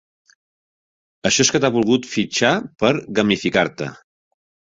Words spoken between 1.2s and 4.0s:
Això és que t'ha volgut fitxar per gamificar-te.